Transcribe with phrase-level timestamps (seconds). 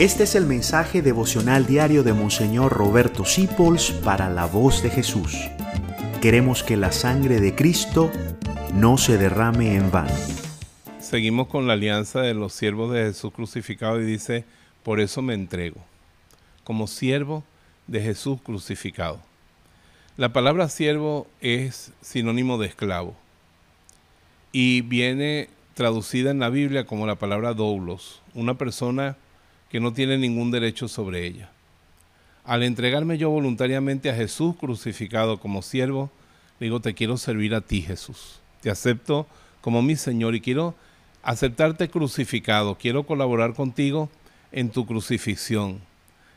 [0.00, 5.36] Este es el mensaje devocional diario de Monseñor Roberto Sipols para la voz de Jesús.
[6.22, 8.10] Queremos que la sangre de Cristo
[8.72, 10.14] no se derrame en vano.
[11.00, 14.46] Seguimos con la alianza de los siervos de Jesús crucificado y dice,
[14.84, 15.82] por eso me entrego,
[16.64, 17.44] como siervo
[17.86, 19.20] de Jesús crucificado.
[20.16, 23.16] La palabra siervo es sinónimo de esclavo
[24.50, 29.18] y viene traducida en la Biblia como la palabra doulos, una persona
[29.70, 31.50] que no tiene ningún derecho sobre ella.
[32.44, 36.10] Al entregarme yo voluntariamente a Jesús crucificado como siervo,
[36.58, 38.40] digo, te quiero servir a ti Jesús.
[38.60, 39.26] Te acepto
[39.60, 40.74] como mi Señor y quiero
[41.22, 42.76] aceptarte crucificado.
[42.76, 44.10] Quiero colaborar contigo
[44.52, 45.80] en tu crucifixión,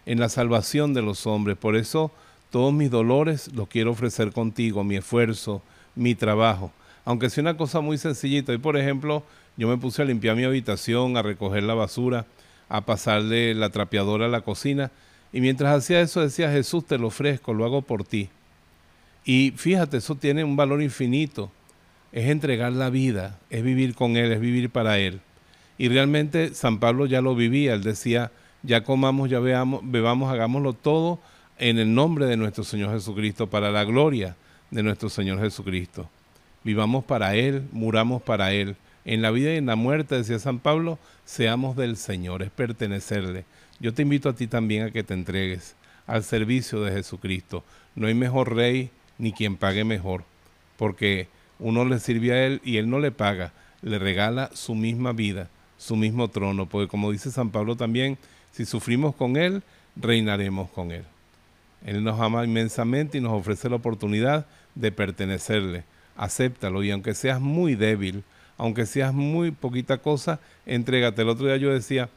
[0.06, 1.58] en la salvación de los hombres.
[1.58, 2.12] Por eso
[2.52, 5.64] todos mis dolores los quiero ofrecer contigo, mi esfuerzo,
[5.96, 6.72] mi trabajo.
[7.06, 8.54] Aunque sea una cosa muy sencillita.
[8.54, 9.24] Y por ejemplo,
[9.58, 12.28] yo me puse a limpiar mi habitación, a recoger la basura
[12.70, 14.92] a pasarle la trapeadora a la cocina.
[15.32, 18.30] Y mientras hacía eso decía, Jesús, te lo ofrezco, lo hago por ti.
[19.26, 21.52] Y fíjate, eso tiene un valor infinito.
[22.12, 25.22] Es entregar la vida, es vivir con Él, es vivir para Él.
[25.78, 30.74] Y realmente San Pablo ya lo vivía, él decía, ya comamos, ya veamos, bebamos, hagámoslo
[30.74, 31.20] todo
[31.58, 34.36] en el nombre de nuestro Señor Jesucristo, para la gloria
[34.72, 36.10] de nuestro Señor Jesucristo.
[36.64, 38.76] Vivamos para Él, muramos para Él.
[39.06, 43.46] En la vida y en la muerte, decía San Pablo, seamos del Señor, es pertenecerle.
[43.80, 45.76] Yo te invito a ti también a que te entregues
[46.08, 47.64] al servicio de Jesucristo.
[47.96, 50.24] No hay mejor rey ni quien pague mejor,
[50.78, 51.28] porque
[51.60, 55.50] uno le sirve a Él y Él no le paga, le regala su misma vida,
[55.78, 58.18] su mismo trono, porque como dice San Pablo también,
[58.52, 59.64] si sufrimos con Él,
[59.96, 61.04] reinaremos con Él.
[61.86, 64.46] Él nos ama inmensamente y nos ofrece la oportunidad
[64.76, 65.84] de pertenecerle.
[66.16, 68.24] Acéptalo y aunque seas muy débil,
[68.58, 71.22] aunque seas muy poquita cosa, entrégate.
[71.22, 72.10] El otro día yo decía,